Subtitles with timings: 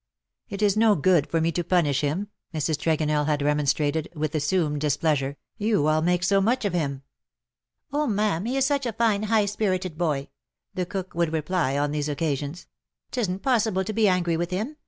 [0.49, 2.75] ''It is no good for me to punish him/^ Mrs.
[2.79, 7.03] Tregonell had remonstrated, with assumed dis pleasure;" you all make so much of him.''
[7.93, 10.31] '"Oh, ma'am, he is such a fine, high spirited boy,''"'
[10.73, 12.65] the cook would reply on these occasions;
[13.13, 14.77] ^^ ^tesn 't possible to be angry wdth him.